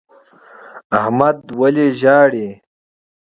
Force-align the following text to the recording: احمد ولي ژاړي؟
احمد 0.99 1.37
ولي 1.59 1.87
ژاړي؟ 1.99 2.47